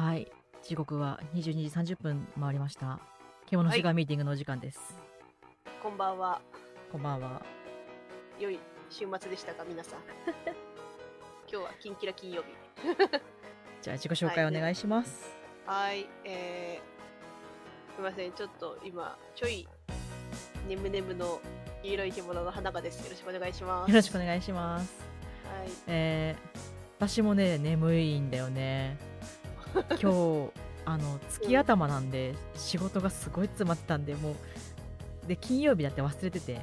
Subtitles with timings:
[0.00, 0.26] はい。
[0.62, 3.00] 時刻は22時30分回りました。
[3.50, 4.80] 獣シガーミーティングのお時間です。
[5.82, 6.40] こんばんは。
[6.90, 7.42] こんばんは。
[8.38, 8.58] 良い
[8.88, 10.00] 週末でしたか、皆さん。
[11.52, 12.48] 今日はキンキラ金曜日。
[13.82, 15.36] じゃあ自己紹介お願いします。
[15.66, 19.68] はい、えー、すみません、ちょっと今、ちょい、
[20.66, 21.42] ねむねむの
[21.82, 23.04] 黄色い獣の花がです。
[23.04, 23.90] よろしくお願いします。
[23.90, 25.06] よろしくお願いします。
[25.44, 25.68] はい。
[25.88, 26.58] えー、
[26.96, 29.09] 私もね、眠いんだよね。
[29.72, 30.50] 今日、
[30.84, 34.32] あの、月頭なんで、仕事がすごい詰まってたんで、も
[35.24, 36.60] う、で、金曜日だって忘れてて、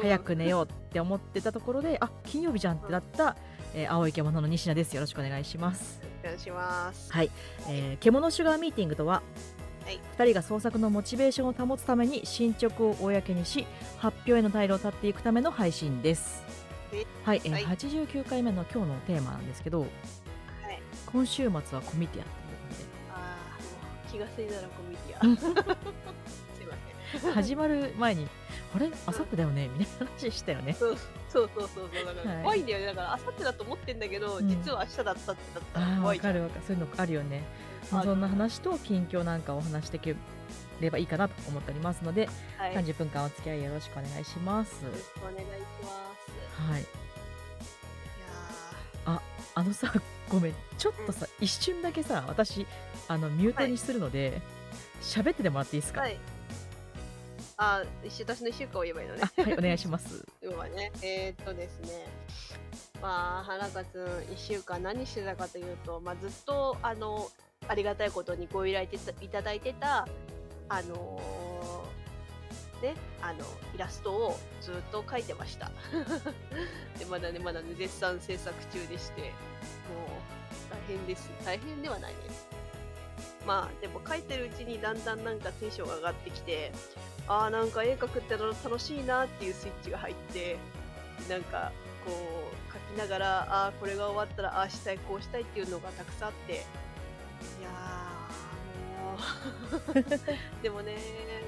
[0.00, 3.36] 早く寝ようって思ってたところで、あ金曜日じゃんってなった、
[3.74, 4.94] えー青い獣の西名です。
[4.94, 6.00] よろしくお願いします。
[6.02, 6.20] うん。
[6.20, 7.12] お願いします。
[7.12, 7.30] はい、
[7.68, 9.22] えー獣シュガーミーティングとは、
[9.84, 13.66] はい2人が創作のモチベーションを保つために進捗を公にし
[13.98, 16.42] 発表への退路を断っていくための配信です
[16.90, 19.90] ではい、えーはい89回目の今日のテーマなんですけどはい。
[21.12, 22.24] 今週末はコミティア
[23.16, 23.68] ああ、も
[24.08, 25.20] う気がついたらコミディア。
[26.56, 26.74] すいま
[27.20, 27.32] せん。
[27.32, 28.28] 始まる前に
[28.74, 28.90] あれ？
[29.06, 29.68] あさってだよね？
[29.78, 30.74] みたいな話したよね。
[30.74, 30.96] そう
[31.28, 32.04] そうそうそうそう。
[32.04, 32.42] だからはい。
[32.42, 32.86] 怖いんだよね。
[32.86, 34.48] だからあさってだと思ってんだけど、うん。
[34.48, 36.32] 実は明日だったってだったら怖いじゃん。
[36.32, 36.64] かるわかる。
[36.66, 37.44] そういうのあるよね。
[37.88, 40.16] そんな話と近況なんかをお話していけ
[40.80, 42.28] ればいいかなと思っておりますので、
[42.58, 44.84] はい、よ30分間お付き合いよろしくお願いします。
[44.84, 45.42] ろしくお願いし
[45.82, 46.70] ます。
[46.72, 46.80] はい。
[46.82, 46.84] い
[49.06, 49.22] や
[49.54, 49.92] あのさ
[50.28, 52.66] ごめんちょっとさ、一瞬だけさ私
[53.08, 54.40] あのミュートにするので
[55.00, 56.18] 喋、っててもらっていいですか、ーはい。
[57.58, 59.22] あ一週私の一週間を言えばいいのね。
[59.24, 60.24] あはいお願いします。
[60.42, 62.06] 今ねえー、っとですね。
[63.00, 67.30] まあ花香くん一週間何してたかというと、まあ、ずっとあの
[67.68, 68.88] ありがたいことにご依頼
[69.20, 70.08] いただいてた
[70.68, 71.56] あのー
[72.82, 73.38] ねあの
[73.74, 75.70] イラストをずっと描いてました。
[76.98, 79.30] でまだねまだね絶賛制作中でしてもう
[80.76, 81.30] 大変です。
[81.44, 82.18] 大変ではないね
[83.46, 86.72] まあでも描いてるうちにだんだんなんかテンションが上がってきて
[87.28, 90.56] ああなんか絵描くっての楽しいなっていうスイッチが入って
[91.28, 91.72] なんか
[92.04, 96.56] こう描きながらああこれが終わったらああしたいこうしたいっていうのがたくさんあってい
[97.62, 100.04] やーもう。
[100.62, 100.96] でもね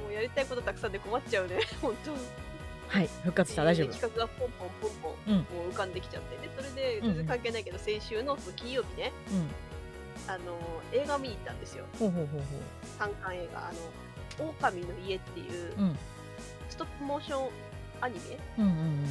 [0.05, 2.13] もうやりたいことたくさんで困っちゃうね本当
[2.89, 5.37] はい復活した大丈夫で企画がポンポンポンポン、うん。
[5.39, 9.13] もう浮かんできちゃってでそれで全然関係ないけど、先週の金曜日ね。
[9.31, 10.33] うん。
[10.33, 10.59] あの
[10.93, 11.85] 映画見に行ったんですよ。
[11.99, 12.43] ほうほうほう。
[12.99, 13.69] 単館映画。
[13.69, 13.79] あの
[14.51, 15.97] 「狼の家」っていう
[16.71, 17.49] ストップモーション
[18.01, 18.39] アニメ？
[18.59, 19.05] うんうん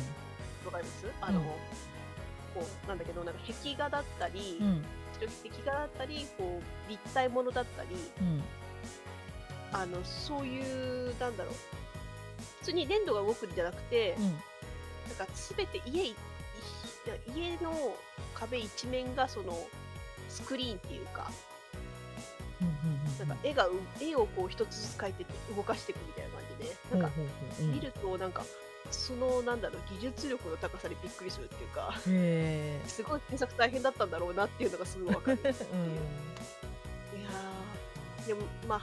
[0.65, 1.05] わかります？
[1.21, 1.45] あの、うん。
[1.45, 4.83] こうなんだけどなんか壁画だったり、うん。
[5.19, 5.29] 壁
[5.65, 7.89] 画だったりこう立体ものだったり
[8.21, 8.43] うん。
[9.71, 11.53] あのそういうなんだろう。
[11.53, 11.96] 普
[12.67, 14.23] 通に粘土が動くんじゃなくて、うん。
[15.07, 16.15] なんか全て家いい
[17.33, 17.71] 家の
[18.33, 19.57] 壁一面がその
[20.27, 21.31] スクリーンっていうか
[22.61, 27.11] うんうんなんか絵がう絵をこう一つずつ描いてって動かしていくみたいな感
[27.57, 28.43] じで見るとなんか
[28.91, 38.27] そのなんだろう技術力の高さにびっくりするっていうかへすごい制作大変だったんだろうなっていうのがすごいわかるえ いやー。
[38.27, 38.81] でもまあ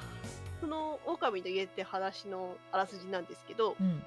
[0.61, 3.87] その狼の家って話のあらすじなんですけど、うん。
[3.87, 4.03] うん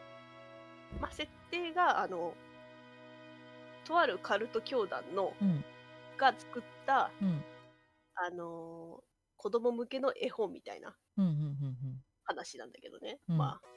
[1.01, 2.33] まあ、設定があの
[3.85, 5.63] とあるカルト教団のうん。
[6.17, 7.43] が作ったうん。
[8.15, 9.07] あのー
[9.39, 10.95] 子供向けの絵本みたいな
[12.23, 13.37] 話なんだけどね、うん。
[13.37, 13.67] まあ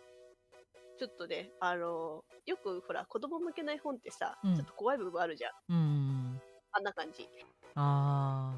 [0.99, 4.57] ちょっとねあのーよくほら子供向けの絵本ってさ、うん。
[4.57, 6.41] ちょっと怖い部分あるじゃん。
[6.73, 7.29] あんな感じ、
[7.75, 8.55] あ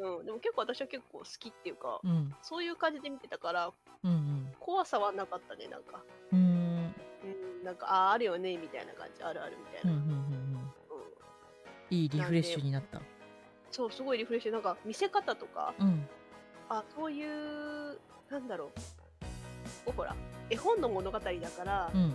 [0.00, 2.34] うん、でも結構私は結構好きっていうか、ーうん。
[2.42, 3.70] そういう感じで見てたから
[4.02, 6.02] うん怖さはなかったねなんか。
[6.32, 6.94] うんうん。
[7.22, 10.16] うんなんかああーあるよねみたいな感じあるあるみたいな、うんうんうんうん。
[10.16, 10.72] うん。
[11.90, 13.00] いいリフレッシュになった。
[13.70, 14.52] そうすごいリフレッシュ。
[14.52, 16.08] なんか見せ方とかうん。
[16.68, 17.98] あそういう
[18.30, 18.70] なんだろ
[19.86, 19.92] う。
[19.92, 20.16] ほら
[20.48, 22.14] 絵本の物語だから、うん。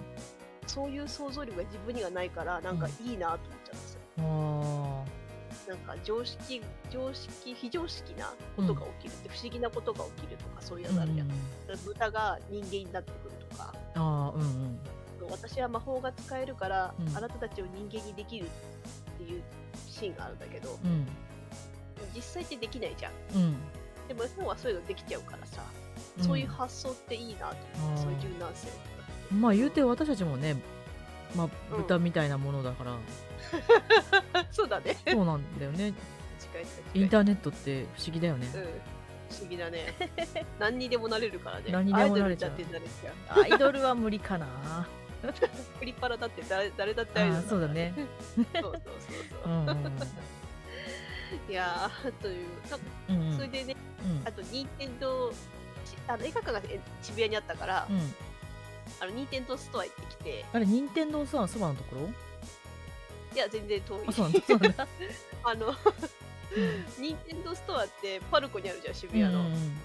[0.68, 4.22] そういう想像力が自分にはないからなんかいいなと思っちゃうんですよ、あ
[5.68, 11.36] なんか常識常識非常識なことが起きるって、不思議なことが起きるとかそういうーのあるじゃん、うん
[11.86, 13.74] 豚が人間になってくるとか。
[13.96, 14.80] あーうんうん。
[15.32, 17.18] 私は魔法が使えるから、うん。
[17.18, 18.50] あなたたちを人間にできるっ
[19.18, 19.42] ていう
[19.90, 21.08] シーンがあるんだけどうん。
[22.16, 23.14] 実際ってできないじゃん。
[23.36, 23.56] うん。
[24.08, 25.64] でも絵本はそういうのできちゃうからさ、
[26.20, 26.24] うん。
[26.24, 28.68] そういう発想っていいなと思って、そういう柔軟性
[29.34, 30.56] まあ言うて私たちもね
[31.36, 31.82] まあうん。
[31.82, 32.98] 豚みたいなものだから、
[34.52, 34.98] そうだね。
[35.08, 35.94] そうなんだよね。
[36.40, 37.02] 近い近い近い。
[37.02, 38.62] インターネットって不思議だよね、うん。
[39.30, 39.94] 不思議だね。
[40.60, 41.66] 何にでもなれるからね。
[41.72, 42.52] 何にでもなれちゃう。
[42.52, 44.88] アイドルだってなれちゃうアイドルは無理かな。
[45.80, 47.94] プリパラだって誰 誰だってあアイドルーそうだね。
[47.96, 48.74] そうそうそう
[49.44, 49.54] そう。
[49.54, 49.92] うんうん
[51.50, 52.48] いやーという。
[52.70, 53.36] なんかうんうん。
[53.36, 54.28] それでねうん。
[54.28, 55.36] あと任天堂し
[56.08, 58.16] あの映画館がえ渋谷にあったから、うん
[59.00, 60.46] あの任天堂ストア行ってきて。
[60.54, 62.10] あれ任天堂さんそばのところ？
[63.34, 64.00] いや全然遠い。
[64.08, 64.42] あそうなんだ。
[64.48, 64.88] そうなんだ。
[65.44, 65.76] あのうん。
[66.98, 69.78] 任天堂ストアってパルコにあるじゃん渋谷の、うんうんうん。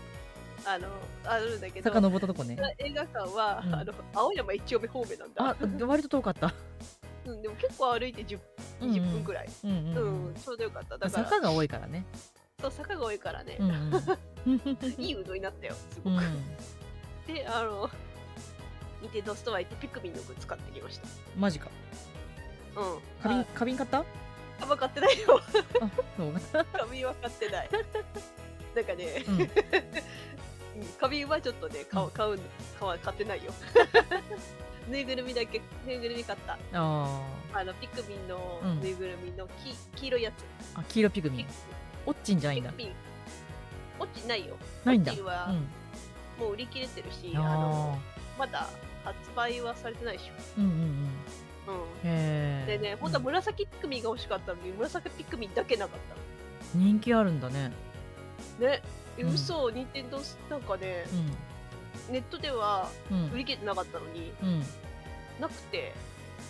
[0.64, 0.88] あの
[1.24, 2.56] あるんだけど遡ったとこね。
[2.78, 3.74] 映画館は、うん。
[3.74, 5.44] あの青山一丁目方面なんだ。
[5.50, 5.56] あ
[5.86, 6.54] 割と遠かった。
[7.26, 8.38] うん、でも結構歩いて10
[8.80, 8.94] うんうん。
[8.96, 10.26] 20分くらい、うんうんうん。
[10.26, 10.96] うんちょうどよかった。
[10.96, 12.04] だから坂が多いからね。
[12.60, 14.60] そう坂が多いからね、うんうん
[14.98, 16.14] いい運動になったよすうん。
[16.14, 16.24] ごく、
[17.26, 17.90] であの
[19.02, 21.06] ニンテンドーストア行ってピクミンのグッズ買ってきました。
[21.38, 21.70] マジか。
[22.76, 22.98] うん。
[23.22, 23.98] 花瓶あ花瓶買った？
[24.00, 24.04] あ
[24.62, 25.40] あんま買ってないよ。
[26.16, 26.32] そう。
[26.72, 27.68] 花瓶は買ってない。
[28.74, 29.40] なんかね、うん。
[29.40, 29.50] うん
[30.98, 32.38] 花瓶はちょっとね買うう買う
[32.78, 33.52] 買わ買ってないよ。
[34.88, 36.54] ぬいぐるみだけぬいぐるみ買った。
[36.74, 37.20] あ
[37.52, 38.80] あのピクミンのうん。
[38.80, 40.34] ぬいぐるみのき、黄色いやつ。
[40.76, 41.46] ーあ黄色ピグミン。
[42.06, 42.70] オッチンじゃないんだ。
[42.72, 42.94] ピクミン。
[43.98, 44.56] 落ちないよ。
[44.84, 45.12] ないんだ。
[45.12, 45.68] オッチンはうん。
[46.38, 48.68] もう売り切れてるしあのあまだ
[49.04, 50.84] 発売はされてないでしーうんうんょ、うん。
[50.84, 50.90] うん。
[52.04, 56.78] へえでね、本当は紫ピクミンが欲しかったのに、紫ピクミンだけなかった。
[56.78, 57.72] 人気あるんだね。
[58.60, 58.66] の。
[58.68, 58.82] ね、
[59.18, 59.34] えうん。
[59.34, 61.04] 嘘、任天堂なんかね、
[62.08, 63.30] うネットではんうん。
[63.32, 64.60] 売り切れてなかったのに、うん。
[65.40, 65.92] なくて、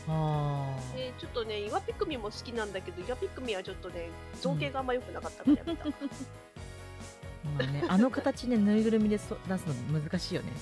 [0.09, 4.09] ああでちょっとね、岩ピクミンも好きなんだけど、岩ピクミンはちょっとね、
[4.41, 5.87] 造形があんま良くなかったからやめた。
[7.59, 10.53] まあねあの形ねぬいぐるみでそ出すの難しいよね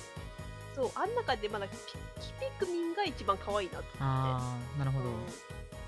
[0.79, 1.97] そう、あん中でまだキキ
[2.35, 3.99] ピクミンが一番可愛いなと思って。
[4.01, 5.27] ああなるほどうんそう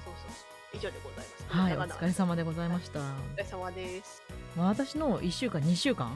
[0.05, 0.33] そうそ
[0.75, 0.77] う。
[0.77, 1.45] 以上でございます。
[1.49, 3.07] はいお疲れ様でございましたお疲
[3.39, 4.23] れ様です。
[4.57, 6.11] まあ私の1週間2週間？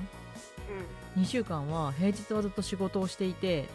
[1.17, 1.23] うん。
[1.23, 3.69] 2週間は平日はずっと仕事をしていて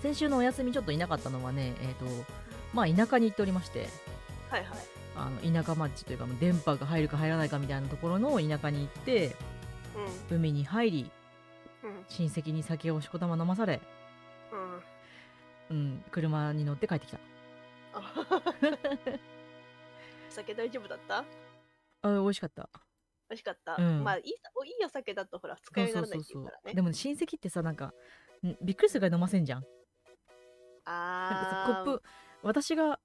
[0.00, 2.04] 先週のお休みちょっといなかったのはねえっ、と
[2.72, 3.88] まあ田舎に行っておりまして
[4.48, 4.70] はいはい。
[5.16, 9.34] あの田舎町というか電波が入るか入らないかみたいなところの田舎に行って
[10.30, 11.10] う海に入りん。
[11.84, 12.04] うん。
[12.08, 13.80] 親戚に酒をしこたま飲まされ、
[15.70, 15.76] うん。
[15.76, 17.18] うん、車に乗って帰ってきた。
[17.94, 18.00] あ。
[20.28, 21.18] お酒大丈夫だった？
[22.02, 22.68] あ美味しかった。
[23.30, 23.76] 美味しかった？
[23.78, 24.02] うん。
[24.04, 26.74] まあいいさおいいお酒だとほら使いにならないっていうからね。
[26.74, 27.94] でもね親戚ってさなんか
[28.44, 29.60] んびっくりするぐらい飲ませんじゃん。
[29.60, 29.70] なんか
[30.86, 32.02] あーさコップ
[32.42, 32.98] 私が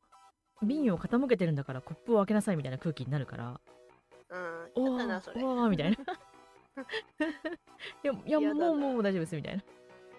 [0.62, 3.62] 瓶を傾けてるんだからコップを開けなさいみたいな空気になるから。
[4.30, 4.72] うん。
[4.76, 5.98] おおわーみたいな
[8.04, 9.64] いやいやもうもう大丈夫ですみたいな。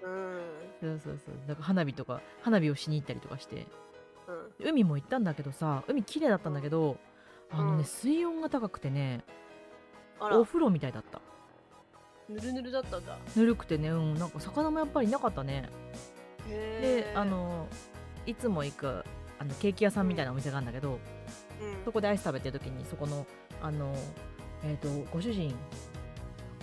[0.03, 0.41] うん。
[0.81, 1.35] そうそうそう。
[1.47, 3.67] だから花火とか花火をしに行ったりとかして。
[4.61, 4.69] うん。
[4.69, 6.99] 海も行ったんだけどさ海綺麗だったんだけど
[7.51, 7.85] あのね、うん。
[7.85, 9.25] 水温が高くてね
[10.21, 11.21] お、風呂みたいだった。
[12.29, 13.19] ぬるぬるだったんだ。
[13.35, 14.15] ぬるくてねうん。
[14.15, 15.69] なんか魚もやっぱりなかったね。
[16.49, 17.69] であ、の
[18.27, 19.05] いつも行く
[19.39, 20.99] あのケーキ屋さんみたいなお店があるんだけど、うん。
[21.85, 23.27] そこでアイス食べてる時にそこの
[23.63, 23.95] あの
[24.63, 25.55] えっ、とご主人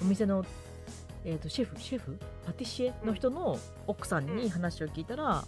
[0.01, 0.45] お店の
[1.25, 2.17] えー、とシェフシェフ？
[2.45, 5.43] パティシエの人の奥さんに話を聞いたら、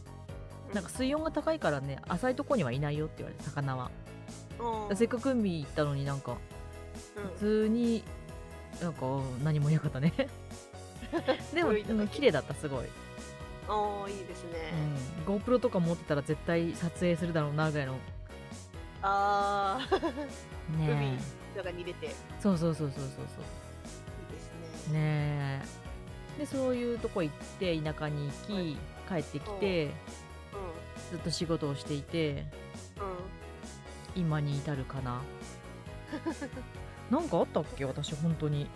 [0.68, 0.76] うん。
[0.76, 3.92] なんか水温が高いからね浅いとこにはいないよって言われて魚は、
[4.90, 4.98] うん。
[4.98, 6.38] せっかく海行ったのになんか
[7.16, 7.24] うん。
[7.36, 8.04] 普通に
[8.82, 9.06] なんか
[9.44, 10.14] 何もいなかったね。
[11.54, 12.86] でもそうん綺麗だったすごい、
[13.68, 14.74] ああ、いいですね。
[15.28, 17.96] うん、GoPro とか持ってたら絶対撮影するだろうなぐらいの。
[19.02, 21.18] ああ、ね
[21.56, 22.14] 海中に入れて。
[22.40, 23.10] そうそうそうそうそう。
[23.16, 23.26] そう
[24.92, 25.62] ね
[26.38, 28.78] えでそういうとこ行って田舎に行き、はい
[29.10, 29.92] 帰ってきて
[31.10, 32.46] ずっと仕事をしていて。
[34.16, 35.22] 今に至るかな
[37.12, 37.86] なんかあったっけ？
[37.86, 38.68] 私本当にい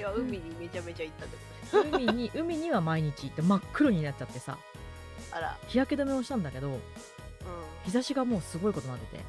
[0.00, 1.32] や、海にめちゃめちゃ行ったで
[1.86, 1.88] す。
[1.94, 4.58] 海に海には毎日行って真っ黒になっちゃってさ
[5.30, 5.58] あら。
[5.68, 6.78] 日焼け止めをしたんだけどうん。
[7.84, 9.22] 日差しがもうすごいことになってて。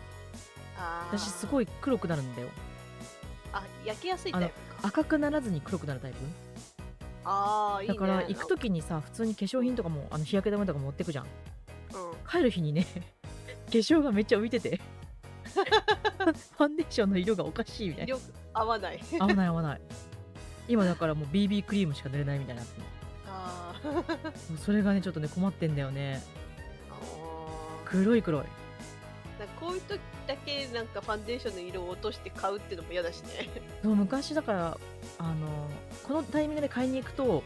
[1.11, 2.47] 私すごい黒くなるんだよ
[3.51, 4.49] あ、焼けやすいタイプ？
[4.49, 4.68] か。
[4.81, 6.17] 赤くならずに黒くなるタイプ？
[7.25, 7.93] ああ、いいね。
[7.95, 11.25] だから行く時にさ普通に化粧品とかもあの日焼け止めとか持ってくじゃん。
[11.25, 11.31] うん。
[12.29, 12.85] 帰る日にね
[13.67, 14.79] 化粧がめっちゃ浮いてて
[15.49, 18.15] ファンデーションの色がおかしいみたいな。
[18.15, 18.19] 色
[18.53, 18.99] 合わない。
[19.19, 19.81] 合わない合わない。
[20.67, 22.67] 今だからもう BB クリームしか塗れないみたいにな。
[23.27, 23.73] あ
[24.63, 26.21] それがねちょっとね困ってんだよね。
[27.85, 28.43] 黒い黒い
[29.39, 33.49] なんかこういう時だけなんかファンデーションの色を落として買うっていうのも嫌だしね。
[33.81, 34.77] そう昔だから
[35.17, 35.69] あの
[36.03, 37.43] このタイミングで買いに行くと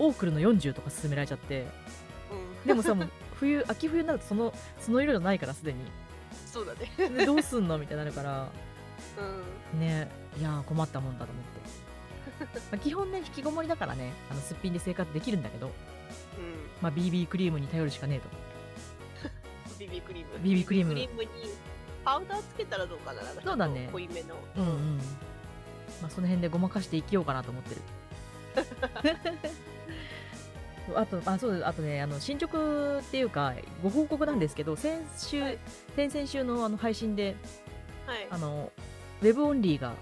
[0.00, 1.62] うオークルの40とか勧められちゃってん。
[1.62, 1.68] うん。
[2.66, 5.78] でもさもう冬秋冬になるとそのその色じゃないからすでに
[6.46, 7.16] そうだね。
[7.16, 8.48] でどうすんのみたいになるから
[9.72, 9.80] うん。
[9.80, 15.72] ねいやー困ったもんだと思って、まあ、基本ね引きこもりだからねあのすっぴんで生活できるんだけど、うん。
[16.82, 18.28] まあ、BB クリームに頼るしかねえと
[19.80, 20.34] BB クリーム。
[20.42, 20.90] BB クリーム。
[20.92, 21.30] クリームに
[22.04, 23.22] パウダーつけたらどうかな。
[23.44, 23.88] そうだね。
[23.92, 24.34] 濃いめの。
[24.56, 24.96] うんうん。
[26.00, 27.80] まあ、その辺でごまかして生きようかなと思ってる。
[30.96, 31.66] あとあそうです。
[31.66, 35.58] あとねあの進捗っていうかご報告なんですけど先週、はい。
[35.96, 37.36] 先々週のあの配信で
[38.06, 38.26] はい。
[38.30, 38.72] あの
[39.22, 39.92] ウェブオンリーが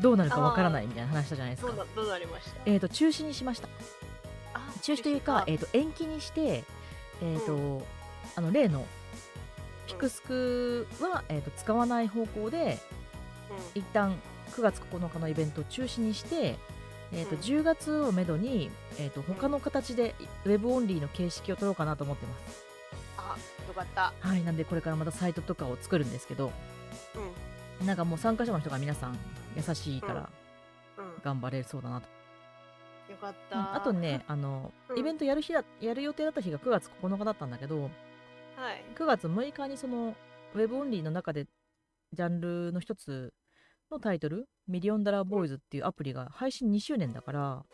[0.00, 1.72] どうなるかわからないみたいな話したじゃないですか。
[1.96, 2.60] どうなりました？
[2.66, 3.68] えー、と中止にしました。
[4.54, 6.64] あ中止というか、えー、と延期にして、
[7.22, 7.84] えーと
[8.36, 8.86] あの例の
[9.86, 12.78] ピクスクは、えー、と使わない方向で
[13.74, 13.80] うん。
[13.80, 14.14] 一旦
[14.52, 16.56] 9月9日のイベントを中止にして、
[17.12, 17.40] えーとうん。
[17.40, 20.14] 10月をめどに、えー、と他の形で
[20.44, 22.64] ウェブオンリーの形式を取ろうかなと思ってます。
[23.18, 23.36] あ
[23.68, 24.12] よかった。
[24.20, 26.52] はい、なんでこれからまたサイトとかを作るんですけど
[27.80, 27.86] うん。
[27.86, 29.18] なんかもう参加者の人が皆さん
[29.56, 30.30] 優しいから
[30.98, 31.22] うん。
[31.22, 32.08] 頑張れそうだなと。
[33.10, 34.98] よかっうんたあとねあの、うん。
[34.98, 37.90] イベントやる日だやる予定だった日が9月9日だったんだけど
[38.56, 38.84] はい。
[38.94, 40.14] 9月6日にその
[40.54, 41.46] ウェブオンリーの中で
[42.12, 43.32] ジャンルの一つ
[43.90, 47.64] のタイトル「ミリオンダラーボーイズ」っていうアプリが配信2周年だから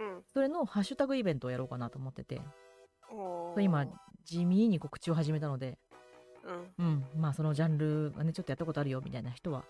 [0.00, 0.22] うん。
[0.32, 2.40] それのハッシュタグイベントをやろうかなと思ってて。
[3.58, 3.86] 今
[4.24, 5.78] 地味に告知を始めたので。
[6.78, 6.86] うん。
[6.86, 7.04] うん。
[7.16, 9.64] まあそのジャンルがねちょっとやったことあるよみたいな人は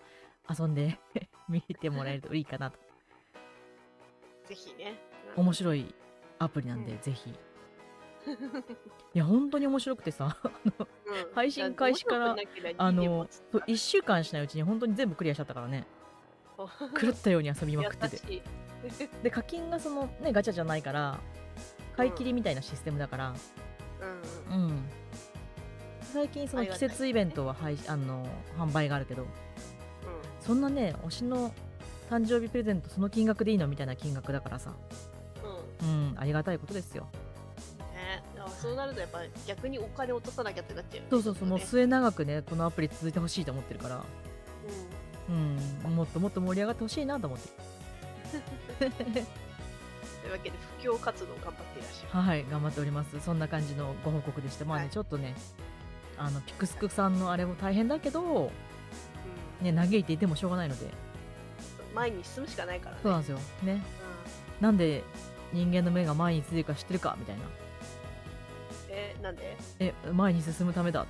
[0.49, 0.99] 遊んで
[1.49, 2.79] 見てもらえるといいかなと。
[4.45, 4.99] ぜひね。
[5.35, 5.93] 面白い
[6.39, 7.01] アプリなんで、うん。
[7.01, 7.33] ぜひ
[9.13, 10.73] いや本当に面白くてさうん。
[11.33, 12.35] 配信開始から
[12.77, 15.85] あのもつそう1週間しないうちに本当に全部クリアしちゃったからね。
[16.99, 18.43] 狂ったように遊びまくってて。
[19.23, 21.19] で課金がそのねガチャじゃないから
[21.95, 23.33] 買い切りみたいなシステムだから。
[24.49, 24.55] うん。
[24.55, 24.67] うん。
[24.67, 24.89] うん、
[26.01, 28.25] 最近その季節イベントは配あの
[28.57, 29.25] 販売があるけど
[30.39, 31.53] そんなね推しの
[32.09, 34.73] 誕生日プレゼントその金額でいいのみたいな金額だからさ。
[35.81, 36.11] うんうん。
[36.11, 37.07] うんありがたいことですよ
[38.61, 43.95] そうなるとやっぱ逆にお金落とさなきゃってなっちゃうそうそうそうもう末永くねこのアプリ続いてほしいと思ってるから。
[43.97, 44.07] とね
[45.85, 45.95] うん。
[45.95, 47.49] もっともっと盛り上がってほしいなと思って
[48.85, 49.03] うん と
[50.27, 53.19] いうわけで布教活動頑張っていらっしゃるはい頑張っております。
[53.19, 54.65] そんな感じのご報告でした。
[54.65, 54.91] まあね、はい。
[54.91, 55.33] ちょっとね
[56.17, 58.51] あのピクスクさんのあれも大変だけど
[59.61, 59.65] うん。
[59.65, 60.87] ね嘆いていてもしょうがないので。
[61.95, 63.01] 前に進むしかないからね。
[63.03, 63.39] そうなんですよ。
[63.63, 63.73] ね。
[63.73, 63.81] うん。
[64.61, 65.03] なんで
[65.51, 67.41] 人間の目が前についてるか知ってるかみたいな。
[67.43, 67.60] え
[69.21, 69.57] なんで？
[69.79, 71.01] え前に進むためだ。
[71.03, 71.09] って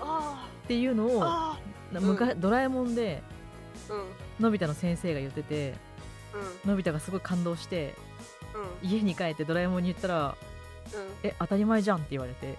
[0.00, 1.58] あっていうのあをあ
[1.92, 3.22] な昔ドラえもんで
[3.90, 4.00] あうん。
[4.00, 4.06] うん
[4.40, 5.74] のび太の先生が言ってて
[6.64, 7.94] のび太がすごい感動して
[8.82, 8.88] うん。
[8.88, 10.36] 家に帰ってドラえもんに言ったら
[10.92, 12.54] うん「え当たり前じゃん」って言われて。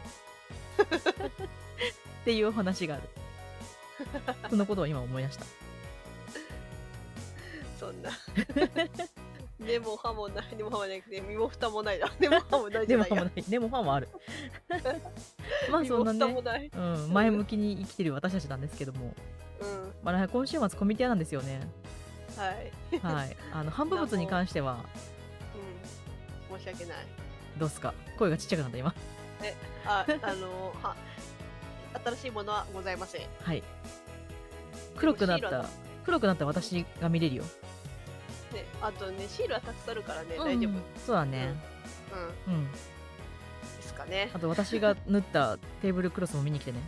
[2.21, 3.03] っていうお話がある。
[4.49, 5.45] そのことを今思い出した。
[7.79, 8.09] そんな
[9.59, 10.45] 根も葉もない。
[10.55, 12.11] 根も葉も なくて身も蓋もないな。
[12.19, 13.23] 根も葉もないじでゃないや。
[13.23, 14.09] もファもある。
[15.71, 16.33] まあそんなね。
[16.33, 16.69] もない。
[16.73, 19.13] うん、前向きに生きてる私たちなんですけども、
[19.61, 19.93] うん。
[20.03, 21.61] まあ、今週末コミティアなんですよね。
[22.35, 22.71] はい。
[22.99, 23.37] はい。
[23.53, 24.79] あの 販売物に関しては。
[26.51, 26.57] うん。
[26.59, 26.97] 申し訳ない。
[27.57, 27.93] どうっすか？
[28.17, 28.93] 声がちっちゃくなった今。
[29.85, 30.95] ああのは
[32.03, 33.27] 新しいものはございません。
[33.41, 33.63] はい。
[34.97, 35.65] 黒くなった。
[36.03, 37.43] 黒くなった私が見れるよ、
[38.55, 40.45] ねあとねシールはたくさんあるからね、うん。
[40.45, 40.71] 大丈夫。
[40.71, 41.53] うんそうだね。
[42.47, 42.71] うん。
[42.71, 42.77] で
[43.81, 44.31] すかね。
[44.33, 46.79] あと私が縫ったテーブルクロスも見に来てね。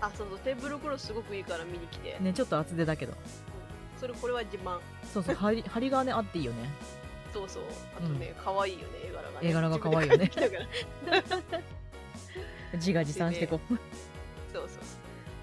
[0.00, 3.14] あそうそうテーブルクロスすごくいいから見に来て、ねちょっと厚手だけど。
[3.98, 4.78] それこれは自慢。
[5.12, 6.68] そうそう 針針がねあっていいよね。
[7.32, 7.62] そうそう。
[7.96, 9.48] あとね可愛、いよね絵柄がね。
[9.48, 10.30] 絵柄が可愛いよね。
[12.74, 13.78] 自 画自賛してこう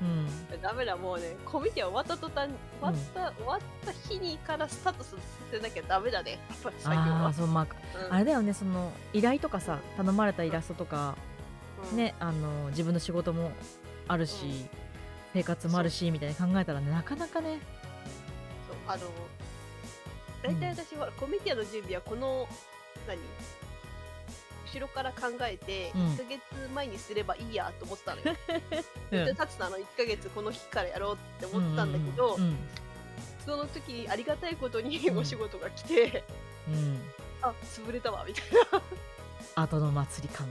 [0.03, 0.61] うん。
[0.61, 5.15] ダメだもうねコミュニティは終わった途端終わった、終わった日にからスタートさ
[5.51, 6.31] せなきゃダメだね。
[6.31, 7.25] やっぱり作業は。
[7.25, 7.67] ああそうまあ
[8.07, 8.13] うん。
[8.13, 11.15] あれだよねその依頼とかさ頼まれたイラストとか、
[11.91, 11.97] うん。
[11.97, 13.51] ねあの自分の仕事も
[14.07, 14.69] あるし、うん。
[15.33, 17.59] 生活もあるしみたいに考えたらねなかなかね。
[18.67, 19.03] そうあの
[20.43, 22.47] 大体私はコミュニティアの準備はこの
[23.07, 23.17] 何？
[24.73, 26.01] 後ろから考えてうん。
[26.13, 26.41] 1ヶ月
[26.73, 28.35] 前にすればいいやと思ってたのよ。
[29.11, 29.25] うん。
[29.25, 32.43] で、立つのあの1ヶ月この日からやろうって思ってたんだけど、うん。
[32.43, 32.57] うん
[33.45, 35.17] その時にありがたいことにうん。
[35.17, 36.23] お仕事が来て、
[36.69, 36.73] うん。
[36.73, 37.01] うん
[37.41, 38.43] あ潰れたわみたい
[39.55, 39.63] な。
[39.63, 40.47] 後の祭り感。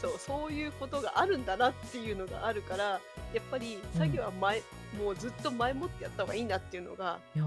[0.00, 3.00] そうそういうことがあるんだなっていうのがあるからや
[3.40, 4.62] っぱり作業は前、
[4.98, 7.44] もうずっと前もってやった方がいいなっていうのがいや。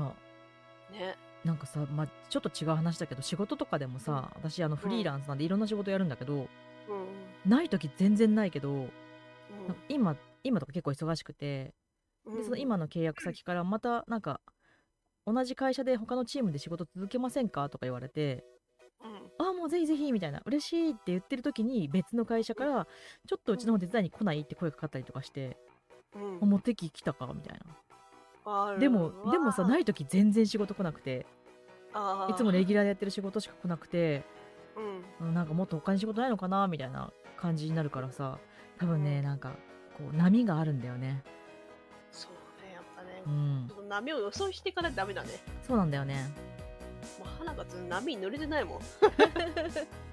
[0.91, 1.15] ね
[1.45, 6.47] なんかさ、まあ、ちょっと違う話だけど仕事とかでもさ、私あのフリーランスなんでいろんな仕事やるんだけど、うん。
[7.45, 8.87] ない時全然ないけど、
[9.89, 11.73] 今今とか結構忙しくて
[12.25, 14.41] うんでその今の契約先からまたなんか
[15.25, 18.43] 同じ会社で他のチームで仕事続けませんかとか言われて
[19.03, 19.45] うん。
[19.45, 22.87] ああもうぜひぜひみたいな嬉しいって言ってる時に別の会社から
[23.27, 25.57] ちょっとうちの方手伝いに来ないって声かかったりとかして、
[26.15, 26.39] うん。
[26.41, 27.65] あもう敵来たかみたいな
[28.79, 31.25] でもでもさわない時全然仕事来なくて。
[32.29, 34.23] いつもレギュラーでやってる仕事しか来なくて。
[35.19, 35.27] うん。
[35.27, 36.67] うんなんかもっと他に仕事ないのかな？
[36.67, 38.39] みたいな感じになるからさ。
[38.79, 39.51] 多分ねなんか
[39.97, 41.23] こう波があるんだよね。
[42.11, 42.31] そう
[42.65, 43.65] ねやっぱね、うん。
[43.69, 45.29] ちょっと波を予想してからダメだね。
[45.61, 46.33] そうなんだよね。
[47.19, 48.79] もう花がつ波に乗れてないもん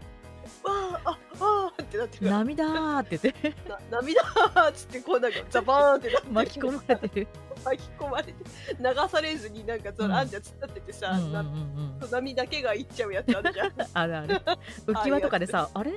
[0.63, 2.31] わあああーってなってる。
[2.31, 3.55] 涙ーって言って。
[3.69, 7.29] な涙ーっつってこうなんかザバーンってなって巻き込まれてる。
[7.65, 8.35] 巻き込まれて
[8.79, 10.11] 流されずになんかそうん。
[10.11, 13.73] のあんじゃ突っ立っててさ、うんうんうん波だけが行っちゃうやつあるじゃん。
[13.95, 14.43] あるある。
[14.87, 15.93] 浮き輪とかでさあれ？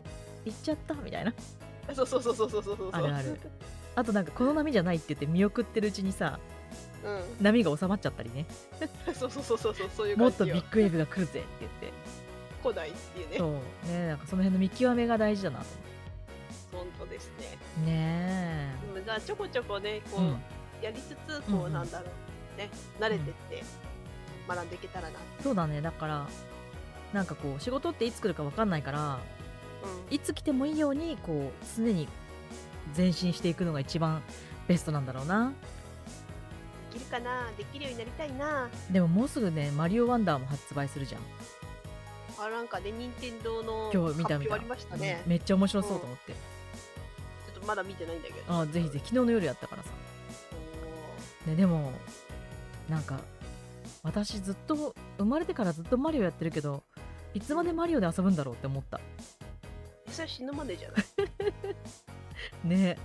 [0.45, 0.93] 行っちゃった？
[0.95, 1.33] みたいな。
[1.93, 2.89] そうそうそうそうそうそうそう。
[2.91, 3.39] あるある。
[3.95, 6.39] あとなんかこの波じゃないって言って見送ってるうちにさ
[7.05, 8.41] う波が収まっちゃったりね。
[8.41, 8.45] ん
[9.13, 11.93] そうそうそうそうそうそういうもっとビッグウェーブが来るぜって言って
[12.63, 13.38] 来ないっていうね。
[13.38, 13.51] そう
[13.91, 15.65] ねなんかその辺の見極めが大事だなと
[16.72, 17.86] 本当ですね。
[17.86, 20.29] ねでもじゃあちょこちょこねこえ、う、うん、
[20.82, 22.05] やりつつうんうこうんなんだろ
[22.55, 22.70] うね。
[23.00, 23.63] 慣れてって
[24.48, 25.20] 学んでいけたらな。
[25.41, 25.82] そうだね。
[25.82, 26.27] だから
[27.13, 29.20] なんかこう仕事っていつ来るか分かんないから
[30.10, 30.15] うん。
[30.15, 32.08] いつ来てもいいようにこう常に
[32.98, 34.22] 前進していくのが一番
[34.67, 35.53] ベストなんだろうな。
[36.91, 37.51] できるかな？
[37.58, 38.70] できるようになりたいな。
[38.91, 41.22] でももうすぐねマリオワンダーも発売するじゃん
[42.40, 46.38] あなんかね任天堂の今日見た見た発表ありましたね、めっちゃ面白そうと思って、ちょ
[47.58, 48.60] っとまだ見てないんだけど。
[48.60, 49.06] あぜひぜひ。
[49.06, 49.90] 昨日の夜やったからさ、
[51.48, 51.92] おね、でも
[52.90, 53.20] なんか
[54.02, 56.84] 私ずっと生まれてからずっとマリオやってるけど
[57.34, 58.98] いつまでマリオで遊ぶんだろうって思った。
[58.98, 61.06] ーそれ死ぬまでじゃない、
[62.68, 62.98] ね。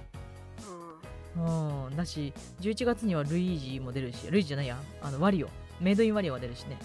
[1.36, 1.96] うん、うん。
[1.96, 4.78] だし11月にはルイージも出るしルイージじゃないや。
[5.02, 5.48] あのワリオ。
[5.80, 6.76] メイドインワリオが出るしね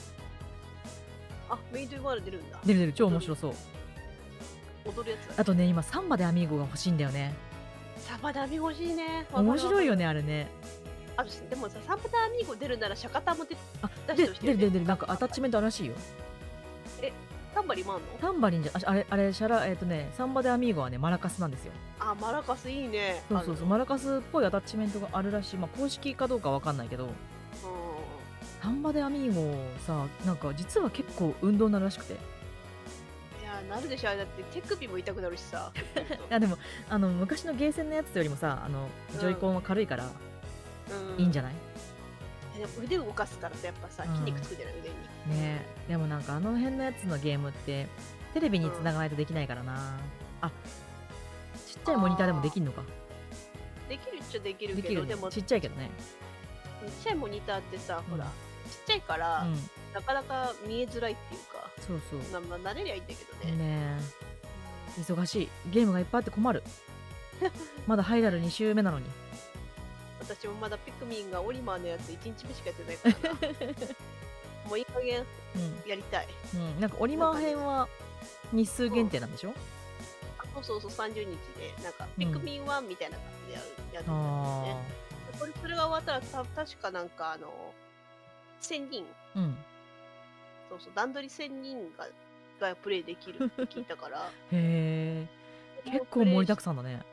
[1.53, 2.60] あメイドインワール出るんだ。
[2.65, 3.53] 出る出る超面白そう。
[4.86, 5.27] 踊るやつ。
[5.27, 7.33] だあとね今サンバでアミーゴが欲しいんだよね。
[7.98, 9.25] サバダミ欲しいね。
[9.31, 10.48] 面白いよねねあれね。
[11.15, 14.57] あでもさサバダミーゴ出るならシャカタンも出あ出でしてほしいよね。
[14.57, 14.85] 出る出る出る。
[14.85, 15.94] なんかアタッチメントあるらしいよ。
[17.53, 18.07] タンバリもあんの？
[18.20, 21.72] タンバリンじゃああれあれシャラえっ、とねサンバでアミーゴはねマラカスなんですよ。
[22.00, 23.24] あマラカスいいね。
[23.29, 23.66] そうそうそう。
[23.68, 25.57] あマラカスっぽいアタッチメントがあるらしい。
[25.57, 27.05] まあ公式かどうかわかんないけど。
[27.05, 27.11] る
[28.64, 32.14] サンバでアミーゴさなんか実は結構運動になるらしくて。
[32.14, 32.22] いうん
[33.44, 34.16] いやなるでしょ。
[34.16, 35.74] だって手首も痛くなるしさ。
[36.30, 36.58] やでも
[36.90, 41.22] あの昔のゲーセンのやつよりもさあのジョイコンは軽いからうん。
[41.22, 41.54] いいんじゃない、
[42.58, 44.12] でも腕動かすからさやっぱさうん。
[44.14, 45.66] 筋肉つくじゃない腕にね。
[45.90, 47.88] えでもなんかあの辺のやつのゲームって
[48.34, 49.98] テレビにつながないとできないからな、
[50.40, 50.50] あ
[51.68, 52.82] ちっちゃいモニターでもできるのか。
[53.90, 55.02] できるっちゃできるできるね。
[55.02, 55.92] けどでもちっちゃいけどね。
[56.88, 58.18] ちっちゃいモニターってさ、うん。
[58.18, 58.32] ほら
[58.70, 59.70] ちっちゃいから、うん。
[59.94, 62.42] なかなか見えづらいっていうかそうそう。
[62.42, 63.58] なまあ慣れりゃいいんだけどね。
[63.58, 63.98] ね
[64.98, 65.02] え。
[65.02, 65.50] 忙しい。
[65.72, 66.64] ゲームがいっぱいあって困る。
[67.88, 69.06] まだハイラル2週目なのに。
[70.20, 73.88] 私もまだピクミンがオリマーのやつ1日目しかやってないからな。
[74.70, 75.90] もういい加減うん。
[75.90, 76.28] やりたい。
[76.54, 77.88] うん、なんかオリマー編は
[78.52, 79.54] 日数限定なんでしょ、
[80.40, 80.92] あそうそうそう。
[80.92, 83.54] 30日でなんかピクミン1みたいな感じで
[83.96, 84.12] やるん。
[84.12, 84.78] あ
[85.32, 87.74] ですね、これそれが終わったらた確かなんかあの
[88.64, 89.06] 1000人。
[89.36, 89.58] あうん。
[90.70, 92.08] そうそう段取り1000人が
[92.60, 94.30] がプレイできるって聞いたから。
[94.52, 95.28] へ
[95.86, 95.90] え。
[95.92, 97.04] 結構盛りだくさんだね。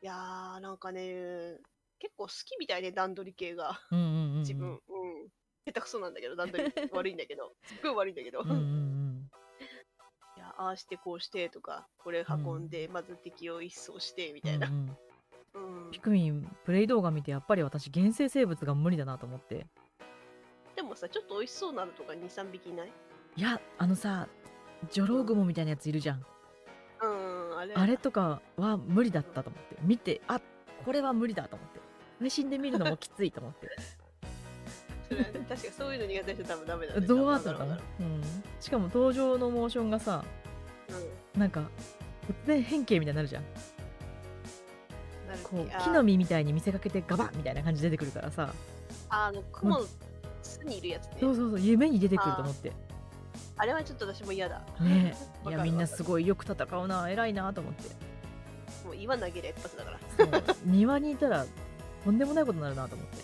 [0.00, 1.58] いやーなんかね
[2.00, 3.80] 結構好きみたいね段取り系が。
[3.90, 4.38] うんうんうんうん。
[4.40, 4.78] 自分、うん。
[5.66, 7.54] 下手くそなんだけど段取り悪いんだけど。
[7.62, 9.30] すっごい悪いんだけど、うんうんうん。
[10.36, 14.96] いやああしてこうしてとかこれ運んで、まず敵を一掃してみたいな、うん
[15.54, 15.90] うん。
[15.92, 19.54] ピクミンプレイ動画見てやっぱり私原生生物が無理だなと思って。
[19.56, 19.66] で
[20.92, 22.92] もさちょっと美味しそうなのとか23匹いない？
[23.36, 24.28] いやあのさ
[24.90, 26.24] ジョロウグモみたいなやついるじゃん。
[27.02, 27.74] うんあれ。
[27.74, 29.76] あれとかは無理だったと思って。
[29.82, 30.40] 見てあ
[30.84, 31.80] これは無理だと思って。
[32.20, 33.68] 配信で見るのもきついと思って。
[35.08, 37.06] それはね確かにそういうの苦手な人多分ダメだね。
[37.06, 37.58] 動画とかな？
[37.58, 38.22] わかるわかうん、
[38.60, 40.24] しかも登場のモーションがさ
[40.88, 40.94] る
[41.34, 41.40] うん。
[41.40, 41.70] なんか
[42.28, 43.44] 突然変形みたいになるじゃん。
[45.44, 48.52] こう木の実みたいに見せかけてガバッみたいな感じで出てくるからさ。
[49.08, 49.80] あの雲
[50.64, 52.72] にいるやつね、そうそうそう夢に出てくると思って。
[53.56, 54.62] あれはちょっと私も嫌だ。
[54.80, 55.14] ね。
[55.44, 57.10] いわやみんなすごいよく戦うな。
[57.10, 57.82] 偉いなと思って。
[58.84, 60.54] もう岩投げる一発だから。
[60.64, 61.46] 庭にいたら
[62.04, 63.16] とんでもないことになるなと思って。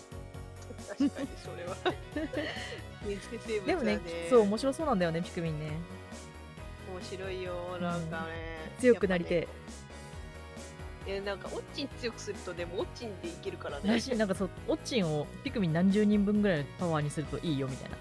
[0.89, 1.75] 確かにそれは。
[3.65, 3.99] でもね
[4.29, 5.71] そう面白そうなんだよねピクミンね。
[6.93, 9.47] 面白いよなんかね、強くなりてね
[11.09, 13.93] えなんかオッチン強くするとねもうオッチンでいけるからね。
[13.93, 14.15] らしい。
[14.15, 17.97] なんかそうオッチンをピクミン何十人分ぐらいのパワーにするといいよみたいな。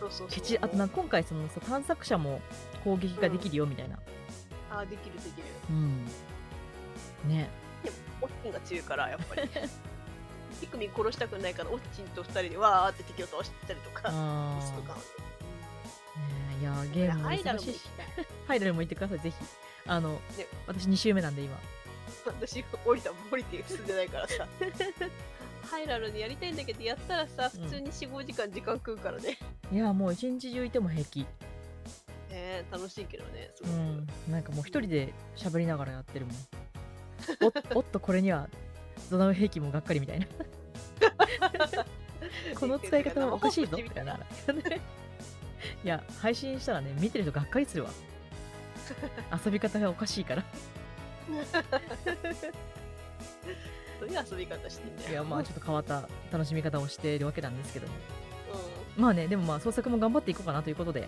[0.00, 0.28] そうそうそう。
[0.28, 2.40] ケチあとな今回そのさ探索者も
[2.84, 3.98] 攻撃ができるよみたいな。
[4.70, 5.44] あできるできる。
[5.70, 6.04] うん。
[7.28, 7.48] ね。
[7.82, 9.48] でもオッチンが強いからやっぱり。
[10.60, 15.16] ピクミンに殺したくないからオッチンと二人でわーって敵を倒したりとかあー。
[16.58, 18.26] いやーゲームもハイダル忙しいしも行きたい。
[18.46, 19.36] ハイダルも行ってくださいぜひ。
[19.86, 20.18] あの、ね。
[20.66, 21.58] 私2周目なんで今
[22.26, 24.46] 私降りた降りて進んでないからさ。
[25.70, 29.36] ハイラルにやりたいんだけどやったらさ普通に45時間時間食うからね、
[29.72, 31.26] いやもう一日中いても平気。
[32.30, 34.06] ね楽しいけどねすうごく、ん。
[34.30, 36.36] なんかもう一人で喋りながらやってるもん。
[37.74, 38.48] お おっとこれには
[39.10, 40.26] ドナウ兵器もがっかりみたいな。
[42.54, 44.20] この使い方はおかしいぞみたいな。
[45.84, 47.90] いや配信したらね見てる人がっかりするわ。
[49.44, 50.44] 遊び方がおかしいから
[54.00, 55.10] どういう遊び方してんだよ。
[55.10, 57.86] いやまあちょっと変わった楽しみ方をしているわけなんですけど。
[57.88, 57.94] も
[58.96, 61.00] うまあねでもまあ創作も頑張っていこうかなということで。
[61.00, 61.04] ん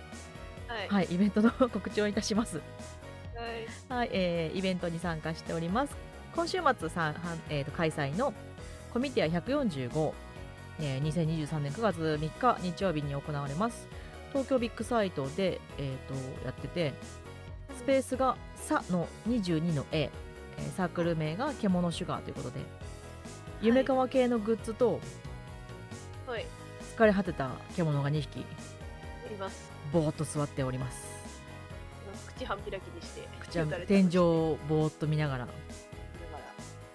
[0.66, 0.88] はい。
[0.88, 2.58] はいイベントの 告知をいたします。
[3.88, 3.98] はい。
[4.00, 5.96] はい、えーイベントに参加しております。
[6.34, 7.14] 今週末さん、
[7.50, 8.32] えーと開催の
[8.92, 10.12] コミティア145、
[10.80, 13.88] えー2023年9月3日日曜日に行われます。
[14.30, 17.20] 東京ビッグサイトで、えー、とやってて、ス
[17.88, 20.10] ペースが「さ」の22の A、
[20.58, 22.60] えーサークル名が獣シュガーということで、
[23.62, 25.00] 夢川系のグッズと
[26.26, 26.44] はい。
[26.94, 28.44] 疲れ果てた獣が2匹、い
[29.38, 29.70] ます。
[29.90, 30.98] ぼーっと座っております。
[32.36, 35.48] 口半開きにして天井をぼーっと見ながら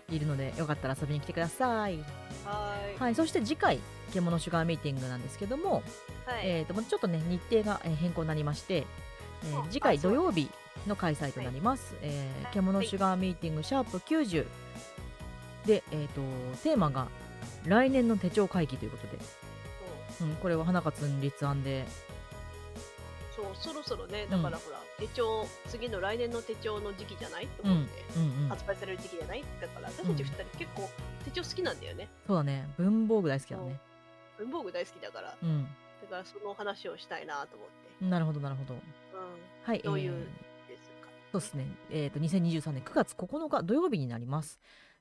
[0.09, 1.97] いるので、よかったら遊びに来てください。
[2.45, 2.99] らはーい。
[2.99, 3.79] はい、そして次回、
[4.11, 5.81] 獣シュガーミーティングなんですけども、
[6.27, 6.41] はい。
[6.43, 8.85] えー、とちょっとね、日程がえー変更になりまして、
[9.45, 10.49] えーあ次回土曜日
[10.87, 11.95] の開催となります。
[12.01, 14.45] えーはい獣シュガーミーティングシャープ90
[15.65, 16.21] で、えー、と
[16.63, 17.07] テーマが
[17.65, 19.17] 来年の手帳会議ということで、
[20.19, 20.27] そう。
[20.27, 21.85] うん、これは花勝立案で、
[23.35, 29.43] そうそろそろねだからほら、手帳次の来年の手帳の時期じゃないとうん、うん思って、、うん、発売される時期じゃない？
[29.61, 30.89] だから私たち二人結構
[31.25, 32.07] 手帳好きなんだよね。
[32.27, 33.79] そうだね、文房具大好きだね。
[34.37, 35.35] 文房具大好きだから。
[35.41, 37.67] うん、だからその話をしたいなと思っ
[37.99, 38.75] て、なるほど、なるほど。
[39.17, 40.69] うはい、どういうえー。
[40.69, 41.07] ですか？
[41.31, 44.59] そうですね、えー、と2023年9月9日土曜日になります。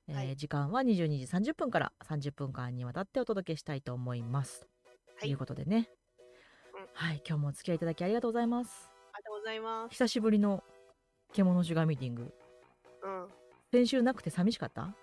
[0.09, 0.37] えーはい。
[0.37, 4.67] 時間は22時30分から30分間にわたってお届けしたいと思います。
[5.17, 5.21] はい。
[5.21, 5.89] ということでね、
[6.75, 6.87] うん。
[6.93, 8.91] はい、今日もお付き合いいただきありがとうございます。
[9.13, 9.93] ありがとうございます。
[9.93, 10.63] 久しぶりの
[11.33, 12.35] 獣シュガーミーティング。
[13.03, 13.29] うん。
[13.71, 14.95] 先週なくて寂しかった？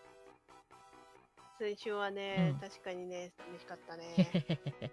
[1.59, 2.59] 先週はね、うん。
[2.69, 4.13] 確かにね寂しかったね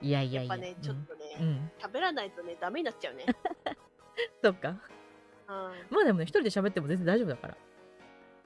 [0.00, 0.54] いやいやいや。
[0.54, 1.70] やっぱねちょっとね、うん、うん。
[1.78, 3.26] 喋らないとねダメになっちゃうね
[4.42, 4.70] そっか。
[4.70, 4.76] うん
[5.90, 7.56] まあでもね、一人で喋っても全然大丈夫だから。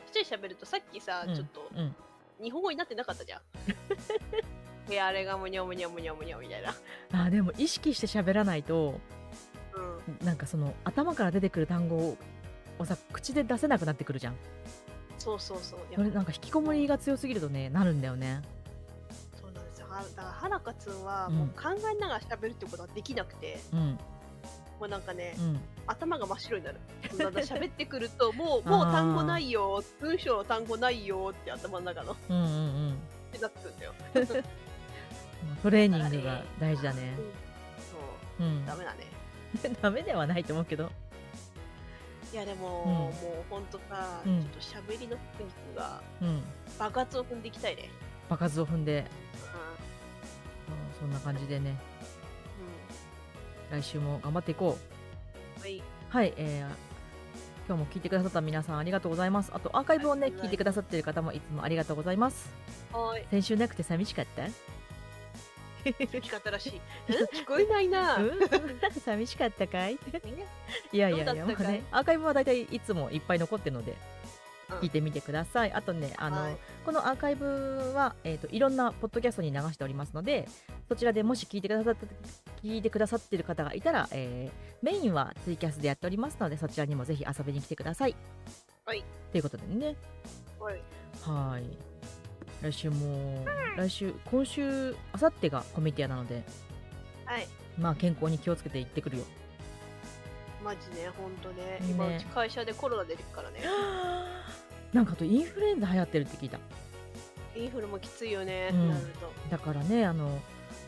[0.06, 1.94] 一人喋るとさっきさ、うんちょっとうん。
[2.42, 3.42] 日本語になってなかったじゃん
[4.90, 9.00] いやあれがむにょむにょむにょむにょみたいなあーでも意識して喋らないと、
[9.74, 9.80] う
[10.22, 12.16] んなんかその頭から出てくる単語
[12.78, 14.36] をさ、口で出せなくなってくるじゃん。
[15.18, 18.42] そうそうそうそれなんか引きこもりが強すぎるとね、なるんだよね。
[20.04, 23.98] そうなんですよはだから花香つんはうんもう考えながら喋るってことはできなくて、うん。
[24.80, 25.60] もうなんかね、うん。
[25.86, 26.78] 頭が真っ白になる
[27.18, 32.48] なんだ喋ってくると もうもう単語ないよ文章の単語ないよって頭の中のっうんうんう
[32.90, 32.98] ん。
[33.32, 33.94] てなってくるんだよ
[35.62, 37.14] トレーニングが大事だね。
[38.38, 38.66] そううん。
[38.66, 39.06] ダメだね
[39.82, 40.90] ダメではないと思うけど。
[42.32, 46.42] いやでも、うんもうほんとさ、うんちょっと喋りのテクニックがうん。
[46.78, 47.90] 爆発を踏んでいきたいね
[48.28, 49.04] 爆発を踏んで、
[51.02, 51.70] そんな感じでね、
[53.72, 54.78] ん、来週も頑張っていこ
[55.56, 55.60] う。
[55.60, 55.82] ん、はい、う。
[56.10, 59.50] はい、えー、今日も聞いてくださった皆さんありがとうございます。
[59.52, 62.48] あとアーカイブをね、聞いてくださっている方もいつもありがとうございます。
[62.92, 63.26] はーい。
[63.32, 64.42] 先週なくて寂しかった？
[65.84, 66.80] 聞き方らしい。
[67.10, 68.30] うん聞こえないな、うん。
[69.04, 69.98] 寂しかったかい？
[70.12, 70.22] え？
[70.92, 74.11] いやいやいや、まあね、アーカイブはだいたいいつもいっぱい残ってるので、うん
[74.80, 75.72] 聞いてみてください。
[75.72, 80.48] あとね、あの、はいこのアーカイブは、えー、といろんなポッドキャストに流しておりますので、
[80.88, 82.06] そちらでもし聞いてくださった
[82.60, 88.16] 聞いてくださっている方がいたら、えーメインはツイキャスでやっておりますので、そちらにもぜひ遊びに来てください。
[88.84, 89.04] はい。
[89.30, 89.96] ということでね、
[90.58, 90.80] はい
[91.20, 91.62] はい。
[92.62, 93.44] 来週も、
[93.76, 96.42] 来週、今週、あさってがコミティアなので、
[97.24, 97.46] はい
[97.78, 99.24] まあ健康に気をつけて行ってくるよ。
[100.62, 103.60] マジねほんとねね今うち会社でコロナ出てるからね
[104.92, 106.58] なんかあとインフルエンザ流行ってるって聞いた。
[107.56, 108.90] インフルもきついよね、うん。
[108.90, 109.32] なると。
[109.50, 110.40] だからね、あの、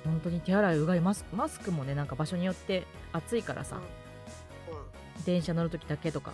[0.04, 4.80] 本当に手洗い、うがい、マスク、マスクもね、なんか場所によって暑いからさ、うん、う
[5.20, 6.32] ん、電車乗るときだけとか、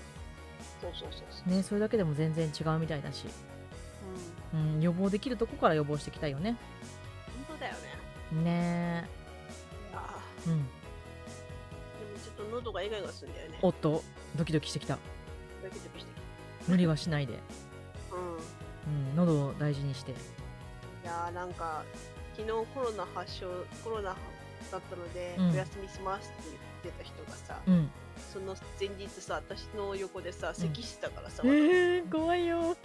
[0.81, 3.27] そうそうそうそう、ね、それだけでも全然違うみたいだし、
[4.55, 6.57] うん、うん、予防できるとこから予防していきたいよね。
[7.49, 8.43] 本当だよね。
[8.43, 9.09] ね。
[9.95, 10.51] あえ。
[10.51, 10.55] うん。
[10.55, 10.67] ーでも
[12.25, 13.59] ちょっと喉がイガイガするんだよね。
[13.63, 14.03] おっと、
[14.37, 14.99] ドキドキしてきた。
[15.63, 16.20] ドキドキしてき
[16.71, 17.39] 無理はしないで。
[18.11, 18.37] たうん。
[18.37, 20.13] うん、喉を大事にして。
[20.13, 20.15] い
[21.05, 21.83] やーなんか
[22.37, 23.47] 昨日コロナ発症
[23.83, 24.11] コロナ
[24.71, 26.51] だったので、うんお休みしますって
[26.85, 27.91] 言ってた人がさ、うん。
[28.33, 32.77] その前日さ私の横でさ咳してたからさ、えー、怖いよ。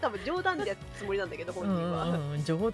[0.00, 2.72] 多分冗談でやったつもりなんだけど本人は、うんうんうん冗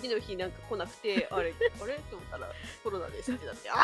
[0.00, 1.94] 次の日なんか来なくて あれあれ？
[2.10, 2.48] と思ったら
[2.82, 3.74] コロナですってなって あ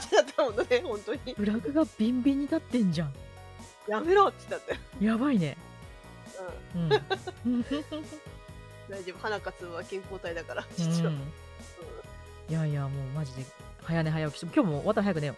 [0.00, 1.34] ーってなったもんね本当に。
[1.34, 3.14] フラグがビンビンに立ってんじゃん
[3.88, 5.56] やめろってなって、やばいね。
[6.74, 6.90] うん、うん。
[8.88, 9.18] 大丈夫。
[9.18, 11.14] 花勝は健康体だからう実は、ん。
[12.48, 13.44] いやいやもうマジで
[13.82, 15.34] 早寝早起きして今日も終わったら早く寝よ。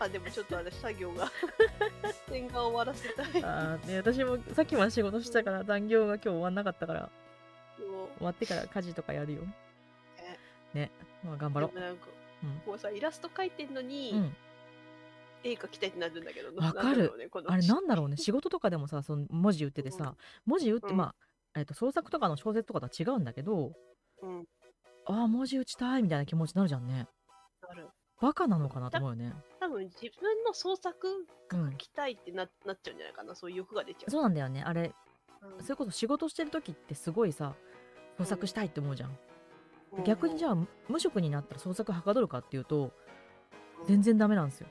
[0.00, 1.30] あでもちょっと私作業が
[2.30, 3.44] 洗顔終わらせたい。
[3.44, 7.10] あーね私もさっきまで仕事してたから残業が今日終わんなかったから
[8.18, 9.42] 終わってから家事とかやるよ。
[10.74, 10.90] えね。
[11.24, 12.06] まあ頑張ろでもなんか
[12.44, 12.60] うん。
[12.64, 14.36] こうさイラスト描いてんのに、ううん
[15.44, 17.12] 絵描きたいってなるんだけどわかる。
[17.46, 18.16] あれなんだろうね。
[18.16, 20.14] 仕事とかでもさその文字打っててさ
[20.46, 20.96] 文字打ってうん。
[20.96, 21.14] ま
[21.54, 23.72] あえっと創作とかの小説とかとは違うんだけど
[24.22, 24.44] うん。
[25.06, 27.06] ああ文字打ちたいみたいな気持ちになるじゃんね。
[27.68, 27.88] ある。
[28.20, 29.32] バカなのかなと思うよね。
[29.60, 31.68] 多分自分の創作うん。
[31.68, 33.34] 描きたいってな,、なっちゃうんじゃないかな。
[33.34, 34.10] そういう欲が出ちゃう。
[34.10, 34.62] そうなんだよね。
[34.62, 34.92] あれ
[35.42, 35.62] うん。
[35.62, 37.54] それこそ仕事してる時ってすごいさ
[38.18, 39.18] 創作したいって思うじゃん、
[39.92, 40.04] うん。
[40.04, 40.56] 逆にじゃあ
[40.88, 42.92] 無職になったら創作はかどるかっていうと
[43.80, 43.86] うん。
[43.86, 44.68] 全然ダメなんですよ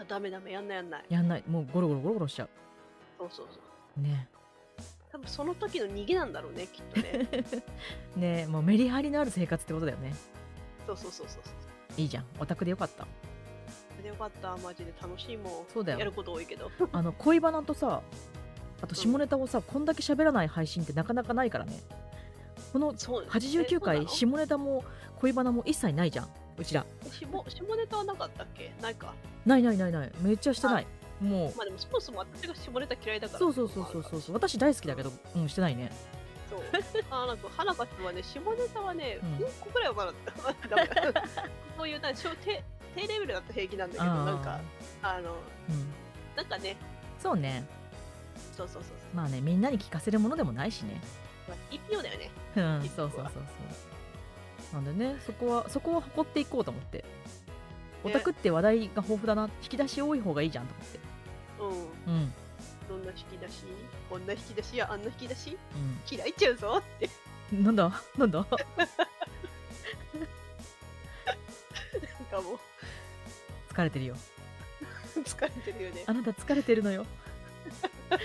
[0.00, 1.04] あダメダメやんないやんない。
[1.08, 1.44] やんない。
[1.48, 2.48] もうゴロゴロゴロゴロしちゃ
[3.18, 4.00] そうそうそう。
[4.00, 4.28] うね。
[5.10, 7.28] 多分その時の逃げなんだろうねきっとね。
[8.16, 10.14] ねもうメリハリのある生活ってことだよね。
[10.86, 12.00] そうそうそうそうそう。
[12.00, 12.24] いいじゃん。
[12.38, 13.06] オタクでよかった。
[14.02, 14.56] でよかった。
[14.58, 15.64] マジで楽しいもん。
[15.72, 15.98] そうだよ。
[15.98, 16.70] やること多いけど。
[16.92, 18.02] あの恋バナとさ
[18.80, 21.80] あと下ネタをさ、こんだけ喋らない配信ってなかなかないからね。
[22.72, 24.84] このそう89回下ネタも
[25.16, 26.84] 恋バナも一切ないじゃんうちら。
[27.10, 28.72] 下下ネタはなかったっけ？
[28.82, 29.14] ないか。
[29.46, 30.10] ないないないない。
[30.20, 30.86] めっちゃしてない。
[31.20, 31.56] もう。
[31.56, 34.34] まあでもそもそも私が下ネタ嫌いだからそうそうそうそうそうそう。
[34.34, 35.92] 私大好きだけどうんしてないね。
[36.50, 36.60] そう。
[37.10, 39.32] あなんか花勝はね下ネタはね、うん。
[39.34, 40.12] うん、個くらいはまだ
[40.68, 41.24] ダメだ
[41.76, 42.62] そういうなんか小低
[42.96, 44.60] 低レベルだと平気なんだけどなんか
[45.02, 45.36] あの
[45.68, 45.92] うん。
[46.36, 46.76] なんかね。
[47.18, 47.64] そうね。
[48.56, 49.16] そうそうそうそう。
[49.16, 51.00] まあねみんなに聞かせるものでもないしね。
[51.48, 52.30] まあ一票だよね。
[52.56, 53.42] うんそうそうそうそう
[54.72, 57.04] なんでねそこはそこは誇っていこうと思って。
[58.04, 61.00] オタクって話題が豊富だな引き出し多い方がいいじゃんと思って。
[62.06, 62.14] うん。
[62.14, 62.32] うん。
[62.88, 63.64] どんな引き出し？
[64.08, 64.76] こんな引き出し？
[64.76, 65.50] やあんな引き出し？
[65.52, 65.56] う
[66.14, 67.10] 嫌いっちゃうぞって。
[67.56, 67.92] んなんだ？
[68.16, 68.38] なんだ？
[68.38, 68.56] なんか
[72.40, 72.58] もう。
[73.72, 74.14] 疲れてるよ。
[75.24, 76.04] 疲れてるよね。
[76.06, 77.04] あなた疲れてるのよ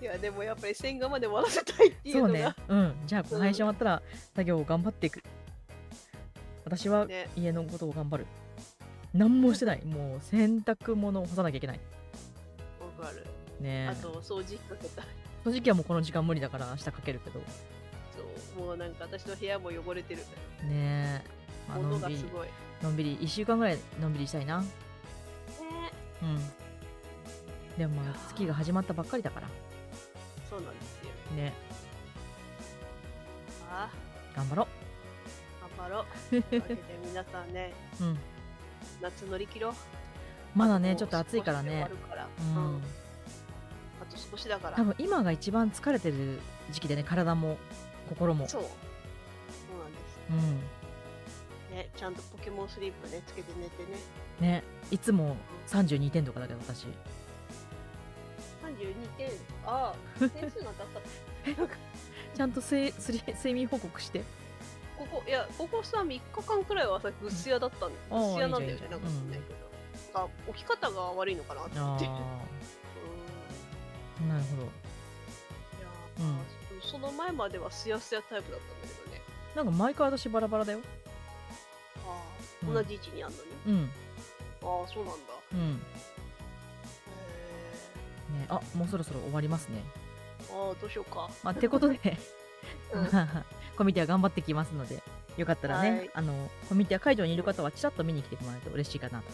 [0.00, 2.54] いやでもやっぱり洗顔まで終わらせたいっていうそうね。
[2.68, 2.94] うん。
[3.06, 4.02] じゃあこの配信終わったら
[4.34, 5.22] 作業を頑張っていく。
[6.64, 7.28] 私はね。
[7.36, 8.26] 家のことを頑張る。
[9.12, 9.84] 何もしてない。
[9.84, 11.80] もう洗濯物を干さなきゃいけない。
[12.98, 13.26] わかる。
[13.60, 13.88] ね。
[13.88, 15.04] あと掃除機かけたい。
[15.42, 17.40] その時期はもうこの時間無理だから明日かけるけど。
[18.14, 18.66] そう。
[18.66, 20.20] もうなんか私の部屋も汚れてる。
[20.20, 20.24] ね。
[20.68, 21.22] え、
[21.68, 22.46] まあ、のがすごい。
[22.46, 24.58] ねのんびり1週間ぐらいのんびりしたいな。
[26.22, 26.38] うん。
[27.78, 29.48] でもまあ月が始まったばっかりだから
[30.58, 31.36] そうなんですよ。
[31.36, 31.52] ね。
[33.70, 33.88] あ。
[34.34, 34.62] 頑張ろ
[35.62, 36.42] あ頑張ろう。
[36.42, 38.18] というわけで皆さんねううん。
[39.00, 39.72] 夏乗り切ろう。
[40.54, 41.88] まだねちょっと暑いからね。
[42.40, 42.76] ううん。
[42.78, 42.82] ん。
[44.02, 44.76] あと少しだから。
[44.76, 46.40] 多分今が一番疲れてる
[46.72, 47.56] 時期でね体も
[48.08, 48.48] 心も。
[48.48, 48.62] そう。
[48.62, 50.18] そうなんです
[51.70, 51.76] うん。
[51.76, 53.98] ねちゃんとポケモンスリープねつけて寝てね。
[54.40, 54.64] ね。
[54.90, 55.36] いつも
[55.68, 56.86] 32点とかだけど私
[58.78, 59.30] 32点。
[59.66, 62.36] ああ点数が高かった。
[62.36, 64.22] ちゃんと睡睡睡眠報告して。
[64.96, 67.90] ここいやここさ3日間くらいはさぐっすやだったん。
[67.90, 68.88] ぐっすやなんだよね。
[68.88, 71.78] なんか知んないけど、なんか起き方が悪いのかなって。
[71.78, 72.04] 思って
[74.22, 74.28] うん。
[74.28, 74.62] なるほど。
[76.24, 76.82] ー、うん。
[76.82, 79.22] その前まではすやすやタイプだったんだけどね。
[79.54, 80.80] なんか毎回私バラバラだよ。
[82.06, 82.74] ああ、うん。
[82.74, 83.36] 同じ位置にあんの
[83.66, 83.78] に。
[83.80, 83.90] うん。
[84.62, 85.34] ああそうなんだ。
[85.52, 85.80] うん
[88.48, 89.82] あもうそろそろ終わりますね。
[89.84, 91.28] えああどうしようか。
[91.42, 91.98] まあってことで。
[92.92, 93.06] うん。
[93.76, 95.00] コミュニティは頑張ってきますので
[95.36, 96.10] よかったらね、はい。
[96.14, 96.32] あの
[96.68, 99.26] コミュニティは会場にいる方はちらっと見に来てもらえると嬉しいかなと。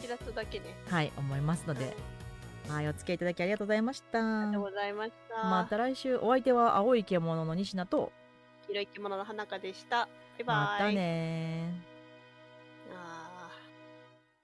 [0.00, 0.76] キラツだけね。
[0.88, 1.96] はい思いますので。
[2.68, 4.18] はいお付き合いいただきありがとうございました。
[4.18, 5.44] ありがとうございました。
[5.44, 8.12] また来週お相手は青い獣の西名と。
[8.66, 10.06] 黄色い着物の花香でした。
[10.06, 10.56] バイバイ。
[10.56, 11.82] またね
[12.92, 13.58] ああ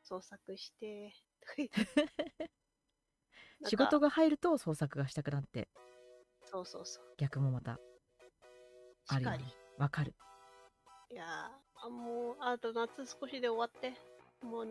[0.02, 1.12] 創作して。
[1.58, 1.70] ー
[3.66, 5.68] 仕事がが入ると創作がしたくなって。
[6.44, 7.04] そうそうそう。
[7.16, 7.78] 逆もまた。
[9.08, 9.54] あるよね。
[9.78, 10.14] わかる。
[11.10, 13.92] いやーあもうあと夏少しで終わって。
[14.42, 14.66] もう